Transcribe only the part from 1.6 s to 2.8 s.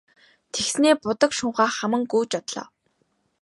хаман гүйж одлоо.